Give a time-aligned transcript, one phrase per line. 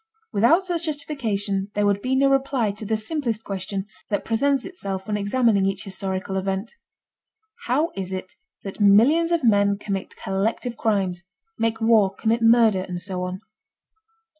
[0.33, 5.05] Without such justification there would be no reply to the simplest question that presents itself
[5.05, 6.73] when examining each historical event.
[7.65, 8.33] How is it
[8.63, 13.41] that millions of men commit collective crimes—make war, commit murder, and so on?